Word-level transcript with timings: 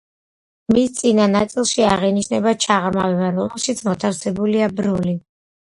მის 0.75 0.95
წინა 1.01 1.27
ნაწილში 1.33 1.85
აღინიშნება 1.89 2.55
ჩაღრმავება, 2.67 3.31
რომელშიც 3.39 3.87
მოთავსებულია 3.91 4.77
ბროლი. 4.81 5.21